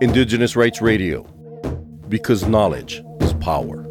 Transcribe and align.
Indigenous 0.00 0.56
Rights 0.56 0.80
Radio, 0.80 1.22
because 2.08 2.46
knowledge 2.46 3.02
is 3.20 3.32
power. 3.34 3.84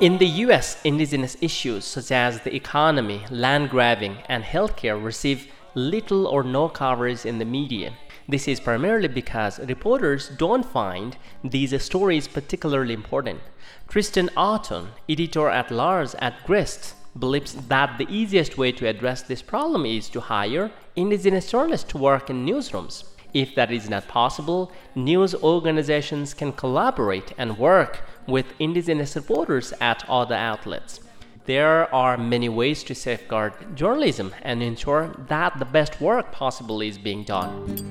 In 0.00 0.18
the 0.18 0.26
US, 0.46 0.80
indigenous 0.84 1.36
issues 1.40 1.84
such 1.84 2.10
as 2.10 2.40
the 2.40 2.54
economy, 2.54 3.24
land 3.30 3.70
grabbing, 3.70 4.16
and 4.28 4.44
healthcare 4.44 5.02
receive 5.02 5.48
little 5.74 6.26
or 6.26 6.42
no 6.42 6.68
coverage 6.68 7.26
in 7.26 7.38
the 7.38 7.44
media. 7.44 7.92
This 8.26 8.48
is 8.48 8.58
primarily 8.58 9.08
because 9.08 9.58
reporters 9.58 10.30
don't 10.30 10.64
find 10.64 11.18
these 11.42 11.82
stories 11.82 12.26
particularly 12.26 12.94
important. 12.94 13.40
Tristan 13.86 14.30
Ahtone, 14.34 14.88
editor 15.10 15.50
at 15.50 15.70
large 15.70 16.14
at 16.20 16.42
Grist, 16.46 16.94
believes 17.18 17.52
that 17.52 17.98
the 17.98 18.06
easiest 18.08 18.56
way 18.56 18.72
to 18.72 18.88
address 18.88 19.20
this 19.20 19.42
problem 19.42 19.84
is 19.84 20.08
to 20.08 20.20
hire 20.20 20.70
indigenous 20.96 21.50
journalists 21.50 21.90
to 21.90 21.98
work 21.98 22.30
in 22.30 22.46
newsrooms. 22.46 23.04
If 23.34 23.54
that 23.56 23.70
is 23.70 23.90
not 23.90 24.08
possible, 24.08 24.72
news 24.94 25.34
organizations 25.34 26.32
can 26.32 26.52
collaborate 26.52 27.32
and 27.36 27.58
work 27.58 28.04
with 28.26 28.46
indigenous 28.58 29.16
reporters 29.16 29.74
at 29.82 30.08
other 30.08 30.34
outlets. 30.34 31.00
There 31.46 31.94
are 31.94 32.16
many 32.16 32.48
ways 32.48 32.82
to 32.84 32.94
safeguard 32.94 33.76
journalism 33.76 34.34
and 34.40 34.62
ensure 34.62 35.14
that 35.28 35.58
the 35.58 35.66
best 35.66 36.00
work 36.00 36.32
possible 36.32 36.80
is 36.80 36.96
being 36.96 37.22
done. 37.22 37.86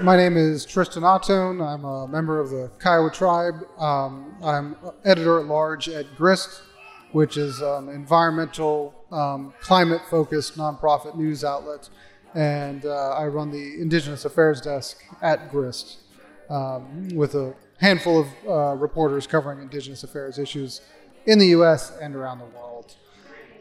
My 0.00 0.16
name 0.16 0.36
is 0.36 0.64
Tristan 0.64 1.04
Ahtone. 1.04 1.64
I'm 1.64 1.84
a 1.84 2.08
member 2.08 2.40
of 2.40 2.50
the 2.50 2.72
Kiowa 2.82 3.12
tribe. 3.12 3.54
Um, 3.78 4.34
I'm 4.42 4.74
editor 5.04 5.38
at 5.38 5.46
large 5.46 5.88
at 5.88 6.16
GRIST, 6.16 6.60
which 7.12 7.36
is 7.36 7.60
an 7.60 7.88
environmental, 7.88 8.92
um, 9.12 9.54
climate 9.60 10.02
focused 10.10 10.58
nonprofit 10.58 11.16
news 11.16 11.44
outlet. 11.44 11.88
And 12.34 12.84
uh, 12.84 13.10
I 13.10 13.28
run 13.28 13.52
the 13.52 13.80
Indigenous 13.80 14.24
Affairs 14.24 14.60
Desk 14.60 15.00
at 15.22 15.52
GRIST 15.52 15.98
um, 16.50 17.10
with 17.14 17.36
a 17.36 17.54
handful 17.78 18.20
of 18.22 18.26
uh, 18.48 18.74
reporters 18.74 19.28
covering 19.28 19.60
Indigenous 19.60 20.02
affairs 20.02 20.40
issues 20.40 20.80
in 21.26 21.38
the 21.38 21.48
US 21.48 21.92
and 22.00 22.14
around 22.14 22.38
the 22.38 22.46
world. 22.46 22.94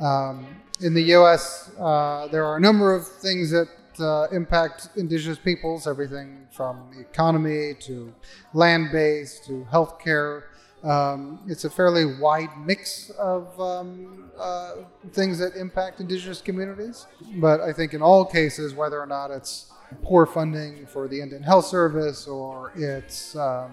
Um, 0.00 0.46
in 0.80 0.94
the 0.94 1.02
US, 1.14 1.70
uh, 1.78 2.28
there 2.30 2.44
are 2.44 2.56
a 2.56 2.60
number 2.60 2.94
of 2.94 3.06
things 3.06 3.50
that 3.50 3.68
uh, 4.00 4.26
impact 4.32 4.88
Indigenous 4.96 5.38
peoples, 5.38 5.86
everything 5.86 6.46
from 6.50 6.90
the 6.94 7.00
economy 7.00 7.74
to 7.80 8.12
land 8.52 8.90
base 8.92 9.40
to 9.46 9.66
healthcare. 9.72 10.44
Um, 10.82 11.40
it's 11.46 11.64
a 11.64 11.70
fairly 11.70 12.04
wide 12.04 12.50
mix 12.58 13.10
of 13.10 13.58
um, 13.58 14.30
uh, 14.38 14.72
things 15.12 15.38
that 15.38 15.56
impact 15.56 16.00
Indigenous 16.00 16.40
communities. 16.40 17.06
But 17.36 17.60
I 17.60 17.72
think 17.72 17.94
in 17.94 18.02
all 18.02 18.24
cases, 18.24 18.74
whether 18.74 19.00
or 19.00 19.06
not 19.06 19.30
it's 19.30 19.72
poor 20.02 20.26
funding 20.26 20.86
for 20.86 21.08
the 21.08 21.20
Indian 21.20 21.42
Health 21.42 21.66
Service 21.66 22.26
or 22.26 22.72
it's 22.74 23.36
um, 23.36 23.72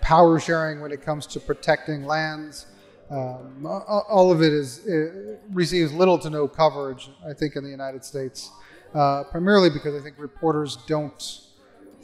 power 0.00 0.38
sharing 0.38 0.80
when 0.80 0.92
it 0.92 1.02
comes 1.02 1.26
to 1.28 1.40
protecting 1.40 2.04
lands, 2.04 2.66
um, 3.10 3.66
all 3.66 4.32
of 4.32 4.42
it 4.42 4.52
is 4.52 4.84
it 4.86 5.40
receives 5.52 5.92
little 5.92 6.18
to 6.18 6.30
no 6.30 6.48
coverage. 6.48 7.10
I 7.28 7.32
think 7.32 7.56
in 7.56 7.62
the 7.62 7.70
United 7.70 8.04
States, 8.04 8.50
uh, 8.94 9.24
primarily 9.24 9.70
because 9.70 9.94
I 9.94 10.02
think 10.02 10.16
reporters 10.18 10.78
don't 10.86 11.40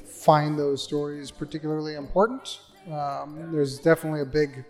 find 0.04 0.58
those 0.58 0.82
stories 0.82 1.30
particularly 1.30 1.94
important. 1.94 2.60
Um, 2.90 3.50
there's 3.52 3.78
definitely 3.78 4.20
a 4.20 4.26
big 4.26 4.64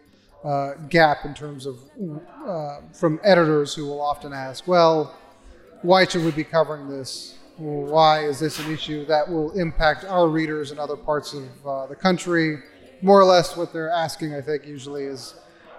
uh, 0.44 0.74
gap 0.88 1.24
in 1.24 1.34
terms 1.34 1.66
of 1.66 1.78
uh, 2.46 2.80
from 2.92 3.20
editors 3.22 3.74
who 3.74 3.86
will 3.86 4.00
often 4.00 4.32
ask, 4.32 4.66
well, 4.66 5.14
why 5.82 6.06
should 6.06 6.24
we 6.24 6.30
be 6.30 6.44
covering 6.44 6.88
this? 6.88 7.36
Why 7.58 8.24
is 8.24 8.40
this 8.40 8.58
an 8.58 8.72
issue 8.72 9.04
that 9.06 9.28
will 9.28 9.52
impact 9.52 10.04
our 10.04 10.28
readers 10.28 10.72
in 10.72 10.78
other 10.78 10.96
parts 10.96 11.34
of 11.34 11.66
uh, 11.66 11.86
the 11.86 11.94
country? 11.94 12.58
More 13.02 13.20
or 13.20 13.24
less, 13.24 13.56
what 13.56 13.72
they're 13.72 13.90
asking, 13.90 14.34
I 14.34 14.40
think, 14.40 14.66
usually 14.66 15.04
is 15.04 15.34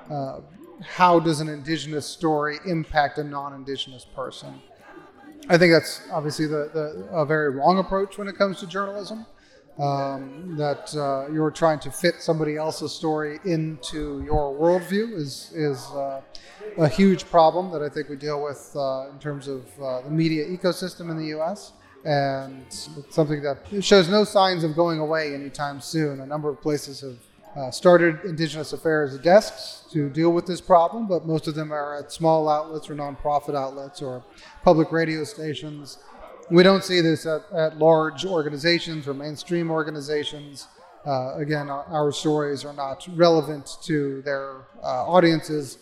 uh, 0.09 0.41
how 0.81 1.19
does 1.19 1.39
an 1.39 1.49
indigenous 1.49 2.05
story 2.05 2.57
impact 2.65 3.17
a 3.17 3.23
non 3.23 3.53
indigenous 3.53 4.05
person? 4.05 4.61
I 5.49 5.57
think 5.57 5.73
that's 5.73 6.01
obviously 6.11 6.47
the, 6.47 6.69
the, 6.73 7.07
a 7.11 7.25
very 7.25 7.49
wrong 7.49 7.79
approach 7.79 8.17
when 8.17 8.27
it 8.27 8.37
comes 8.37 8.59
to 8.59 8.67
journalism 8.67 9.25
um, 9.79 10.55
that 10.57 10.95
uh, 10.95 11.31
you're 11.31 11.51
trying 11.51 11.79
to 11.79 11.91
fit 11.91 12.15
somebody 12.19 12.55
else's 12.55 12.91
story 12.91 13.39
into 13.43 14.21
your 14.23 14.53
worldview 14.53 15.15
is 15.15 15.51
is 15.53 15.83
uh, 15.91 16.21
a 16.77 16.87
huge 16.87 17.25
problem 17.25 17.71
that 17.71 17.81
I 17.81 17.89
think 17.89 18.09
we 18.09 18.15
deal 18.15 18.43
with 18.43 18.71
uh, 18.75 19.09
in 19.11 19.19
terms 19.19 19.47
of 19.47 19.65
uh, 19.81 20.01
the 20.01 20.11
media 20.11 20.45
ecosystem 20.45 21.09
in 21.09 21.17
the 21.17 21.27
U.S. 21.27 21.73
And 22.05 22.63
it's 22.67 22.89
something 23.09 23.41
that 23.43 23.59
shows 23.81 24.09
no 24.09 24.25
signs 24.25 24.63
of 24.63 24.75
going 24.75 24.99
away 24.99 25.33
anytime 25.33 25.79
soon. 25.79 26.19
A 26.19 26.25
number 26.25 26.49
of 26.49 26.61
places 26.61 26.99
have 27.01 27.17
uh, 27.55 27.71
started 27.71 28.23
Indigenous 28.25 28.73
Affairs 28.73 29.17
desks 29.19 29.83
to 29.91 30.09
deal 30.09 30.31
with 30.31 30.45
this 30.45 30.61
problem, 30.61 31.07
but 31.07 31.25
most 31.25 31.47
of 31.47 31.55
them 31.55 31.71
are 31.71 31.97
at 31.97 32.11
small 32.11 32.49
outlets 32.49 32.89
or 32.89 32.95
nonprofit 32.95 33.55
outlets 33.55 34.01
or 34.01 34.23
public 34.63 34.91
radio 34.91 35.23
stations 35.23 35.99
we 36.49 36.63
don't 36.63 36.83
see 36.83 37.01
this 37.01 37.25
at, 37.25 37.41
at 37.51 37.77
large 37.77 38.25
organizations 38.25 39.07
or 39.07 39.13
mainstream 39.13 39.71
organizations. 39.71 40.67
Uh, 41.05 41.35
again, 41.37 41.69
our, 41.69 41.83
our, 41.85 42.11
stories 42.11 42.63
are 42.63 42.73
not 42.73 43.07
relevant 43.15 43.77
to 43.83 44.21
their 44.21 44.61
uh, 44.81 45.05
audiences, 45.05 45.79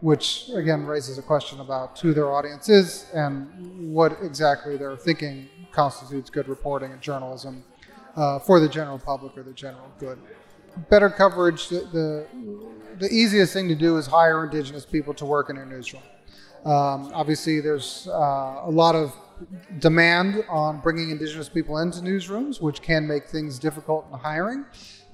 which 0.00 0.50
again 0.54 0.84
raises 0.84 1.16
a 1.16 1.22
question 1.22 1.60
about 1.60 1.98
who 2.00 2.12
their 2.12 2.32
audience 2.32 2.68
is 2.68 3.06
and 3.14 3.92
what 3.92 4.16
exactly 4.22 4.76
they're 4.76 4.96
thinking 4.96 5.48
constitutes 5.70 6.28
good 6.28 6.48
reporting 6.48 6.90
and 6.90 7.00
journalism 7.00 7.62
uh, 8.16 8.38
for 8.38 8.58
the 8.58 8.68
general 8.68 8.98
public 8.98 9.36
or 9.36 9.42
the 9.42 9.52
general 9.52 9.90
good. 9.98 10.18
Better 10.90 11.08
coverage, 11.10 11.68
the, 11.68 11.80
the, 11.92 12.26
the 12.98 13.08
easiest 13.12 13.52
thing 13.52 13.68
to 13.68 13.74
do 13.74 13.96
is 13.96 14.06
hire 14.06 14.44
Indigenous 14.44 14.84
people 14.84 15.14
to 15.14 15.24
work 15.24 15.50
in 15.50 15.56
a 15.56 15.64
newsroom. 15.64 16.02
Um, 16.64 17.12
obviously, 17.14 17.60
there's 17.60 18.08
uh, 18.08 18.62
a 18.64 18.70
lot 18.70 18.94
of 18.94 19.14
demand 19.78 20.44
on 20.48 20.80
bringing 20.80 21.10
Indigenous 21.10 21.48
people 21.48 21.78
into 21.78 22.00
newsrooms, 22.00 22.60
which 22.60 22.82
can 22.82 23.06
make 23.06 23.28
things 23.28 23.58
difficult 23.58 24.06
in 24.12 24.18
hiring. 24.18 24.64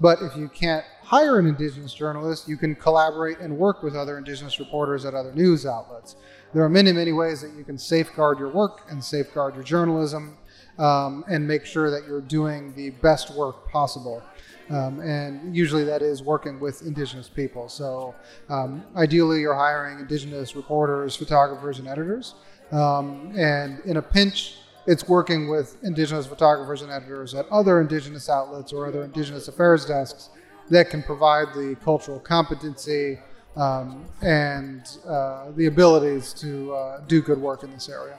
But 0.00 0.22
if 0.22 0.36
you 0.36 0.48
can't 0.48 0.84
hire 1.02 1.38
an 1.38 1.46
Indigenous 1.46 1.92
journalist, 1.92 2.48
you 2.48 2.56
can 2.56 2.74
collaborate 2.74 3.38
and 3.40 3.58
work 3.58 3.82
with 3.82 3.94
other 3.94 4.16
Indigenous 4.16 4.58
reporters 4.58 5.04
at 5.04 5.14
other 5.14 5.34
news 5.34 5.66
outlets. 5.66 6.16
There 6.54 6.62
are 6.62 6.68
many, 6.68 6.92
many 6.92 7.12
ways 7.12 7.42
that 7.42 7.52
you 7.56 7.64
can 7.64 7.76
safeguard 7.76 8.38
your 8.38 8.50
work 8.50 8.82
and 8.88 9.02
safeguard 9.02 9.54
your 9.54 9.64
journalism 9.64 10.38
um, 10.80 11.24
and 11.28 11.46
make 11.46 11.64
sure 11.64 11.90
that 11.90 12.06
you're 12.08 12.22
doing 12.22 12.74
the 12.74 12.90
best 12.90 13.36
work 13.36 13.68
possible. 13.70 14.22
Um, 14.70 15.00
and 15.00 15.54
usually 15.54 15.84
that 15.84 16.00
is 16.00 16.22
working 16.22 16.58
with 16.60 16.82
indigenous 16.82 17.28
people. 17.28 17.68
So 17.68 18.14
um, 18.48 18.84
ideally, 18.96 19.40
you're 19.40 19.54
hiring 19.54 19.98
indigenous 19.98 20.56
reporters, 20.56 21.16
photographers, 21.16 21.80
and 21.80 21.88
editors. 21.88 22.34
Um, 22.72 23.32
and 23.36 23.80
in 23.80 23.96
a 23.96 24.02
pinch, 24.02 24.56
it's 24.86 25.08
working 25.08 25.50
with 25.50 25.76
indigenous 25.82 26.26
photographers 26.26 26.82
and 26.82 26.90
editors 26.90 27.34
at 27.34 27.46
other 27.50 27.80
indigenous 27.80 28.28
outlets 28.28 28.72
or 28.72 28.86
other 28.86 29.04
indigenous 29.04 29.48
affairs 29.48 29.84
desks 29.84 30.30
that 30.70 30.88
can 30.88 31.02
provide 31.02 31.48
the 31.52 31.76
cultural 31.84 32.20
competency 32.20 33.18
um, 33.56 34.04
and 34.22 34.98
uh, 35.06 35.50
the 35.56 35.66
abilities 35.66 36.32
to 36.34 36.72
uh, 36.74 37.00
do 37.06 37.20
good 37.20 37.38
work 37.38 37.62
in 37.62 37.70
this 37.72 37.88
area. 37.88 38.16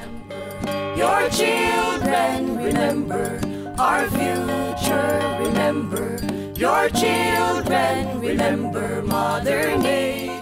Your 0.96 1.28
children 1.30 2.56
remember 2.56 3.40
our 3.78 4.08
future 4.10 5.36
remember 5.40 6.18
your 6.56 6.88
children 6.90 8.20
remember 8.20 9.02
modern 9.02 9.80
day 9.80 10.39